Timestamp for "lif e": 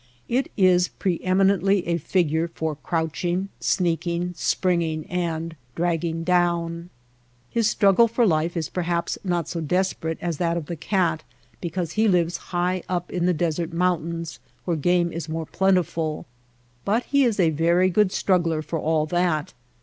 8.25-8.59